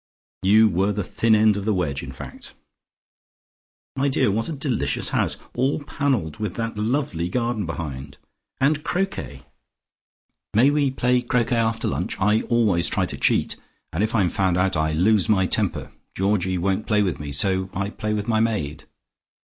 [0.41, 2.55] You were the thin edge of the wedge, in fact.
[3.95, 5.37] My dear, what a delicious house.
[5.53, 8.17] All panelled, with that lovely garden behind.
[8.59, 9.43] And croquet
[10.55, 12.19] may we play croquet after lunch?
[12.19, 13.57] I always try to cheat,
[13.93, 15.91] and if I'm found out I lose my temper.
[16.15, 18.85] Georgie won't play with me, so I play with my maid."